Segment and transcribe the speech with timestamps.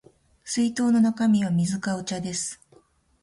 [0.43, 2.59] 水筒の中身は水かお茶です